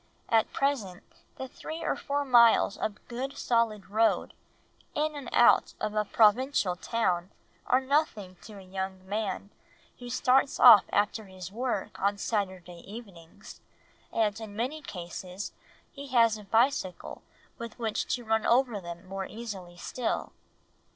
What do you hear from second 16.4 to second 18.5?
bicycle with which to run